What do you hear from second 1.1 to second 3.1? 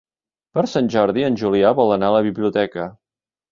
en Julià vol anar a la biblioteca.